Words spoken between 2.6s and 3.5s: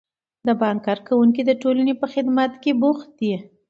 کې بوخت دي.